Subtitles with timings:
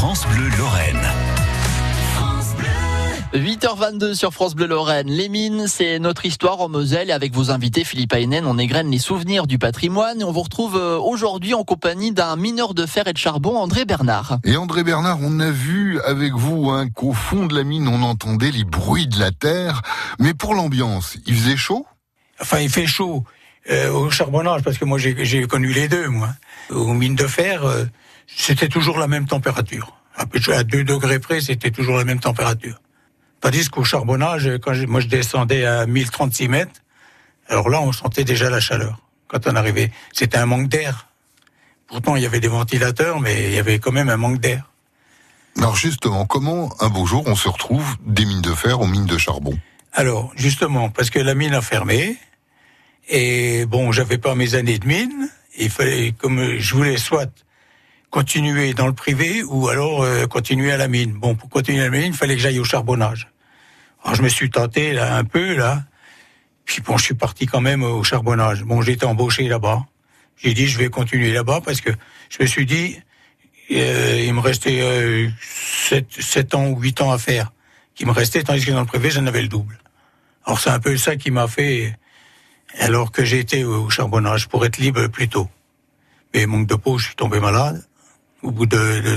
[0.00, 0.98] France Bleu Lorraine.
[3.34, 5.08] 8h22 sur France Bleu Lorraine.
[5.08, 8.90] Les mines, c'est notre histoire en Moselle et avec vos invités Philippe Aynen, on égrène
[8.90, 12.86] les souvenirs du patrimoine et on vous retrouve euh, aujourd'hui en compagnie d'un mineur de
[12.86, 14.38] fer et de charbon, André Bernard.
[14.44, 18.02] Et André Bernard, on a vu avec vous hein, qu'au fond de la mine, on
[18.02, 19.82] entendait les bruits de la terre,
[20.18, 21.84] mais pour l'ambiance, il faisait chaud?
[22.40, 23.24] Enfin, il fait chaud
[23.70, 26.30] euh, au charbonnage parce que moi j'ai connu les deux, moi.
[26.70, 27.84] Aux mines de fer, euh,
[28.36, 29.96] c'était toujours la même température.
[30.16, 32.80] À 2 degrés près, c'était toujours la même température.
[33.40, 36.80] Tandis qu'au charbonnage, quand moi je descendais à 1036 mètres,
[37.48, 39.00] alors là on sentait déjà la chaleur.
[39.28, 41.08] Quand on arrivait, c'était un manque d'air.
[41.86, 44.70] Pourtant il y avait des ventilateurs, mais il y avait quand même un manque d'air.
[45.56, 49.06] Alors justement, comment un beau jour on se retrouve des mines de fer aux mines
[49.06, 49.58] de charbon?
[49.92, 52.16] Alors justement, parce que la mine a fermé,
[53.08, 57.30] et bon, j'avais pas mes années de mine, il fallait, comme je voulais soit
[58.10, 61.12] continuer dans le privé ou alors euh, continuer à la mine.
[61.12, 63.28] Bon, pour continuer à la mine, il fallait que j'aille au charbonnage.
[64.02, 65.84] Alors je me suis tenté là un peu là.
[66.64, 68.64] Puis bon, je suis parti quand même au charbonnage.
[68.64, 69.86] Bon, j'ai été embauché là-bas.
[70.36, 71.90] J'ai dit je vais continuer là-bas parce que
[72.28, 73.00] je me suis dit
[73.70, 77.52] euh, il me restait euh, 7, ans ou 8 ans à faire
[77.94, 79.78] qui me restait tandis que dans le privé j'en avais le double.
[80.46, 81.96] Alors c'est un peu ça qui m'a fait
[82.78, 85.48] alors que j'étais au charbonnage pour être libre plus tôt.
[86.34, 87.84] Mais manque de peau, je suis tombé malade
[88.42, 89.16] au bout de,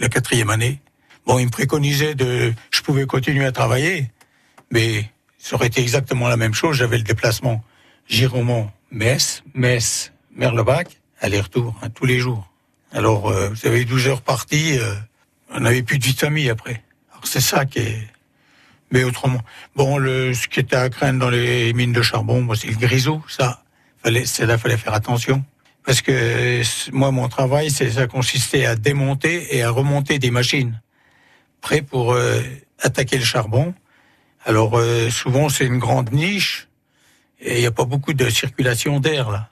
[0.00, 0.80] la quatrième année.
[1.26, 4.10] Bon, il me préconisait de, je pouvais continuer à travailler,
[4.70, 6.76] mais ça aurait été exactement la même chose.
[6.76, 7.64] J'avais le déplacement
[8.08, 10.86] Giromont, Metz, Metz, Merlebach,
[11.20, 12.48] aller-retour, hein, tous les jours.
[12.92, 14.94] Alors, euh, vous avez 12 heures parties, euh,
[15.50, 16.82] on n'avait plus de vie de famille après.
[17.10, 18.08] Alors c'est ça qui est...
[18.92, 19.40] Mais autrement,
[19.74, 22.76] bon, le, ce qui était à craindre dans les mines de charbon, moi, c'est le
[22.76, 23.64] grisou, ça.
[24.00, 25.44] Fallait, c'est là, fallait faire attention
[25.86, 30.82] parce que moi mon travail c'est ça consistait à démonter et à remonter des machines
[31.62, 32.42] prêts pour euh,
[32.82, 33.72] attaquer le charbon.
[34.44, 36.68] Alors euh, souvent c'est une grande niche
[37.40, 39.48] et il n'y a pas beaucoup de circulation d'air là.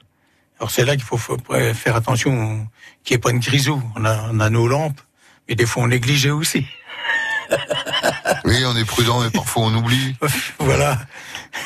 [0.59, 2.67] Alors c'est là qu'il faut, faire attention
[3.03, 3.81] qu'il n'y ait pas de grisou.
[3.95, 5.01] On a, on a nos lampes,
[5.47, 6.65] mais des fois on négligeait aussi.
[8.45, 10.15] oui, on est prudent, mais parfois on oublie.
[10.59, 10.99] voilà.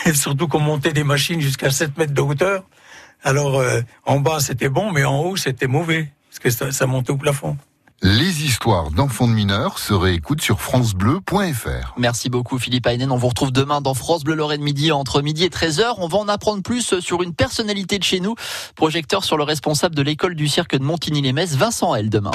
[0.06, 2.64] Et surtout qu'on montait des machines jusqu'à 7 mètres de hauteur.
[3.24, 6.88] Alors euh, en bas c'était bon, mais en haut c'était mauvais parce que ça, ça
[6.88, 7.58] montait au plafond.
[8.02, 11.96] Les histoires d'enfants de mineurs se réécoutent sur francebleu.fr.
[11.98, 13.12] Merci beaucoup Philippe Aynen.
[13.12, 15.96] On vous retrouve demain dans France Bleu Lorraine Midi entre midi et 13h.
[15.98, 18.36] On va en apprendre plus sur une personnalité de chez nous.
[18.76, 22.10] Projecteur sur le responsable de l'école du cirque de Montigny-les-Metz, Vincent L.
[22.10, 22.32] demain.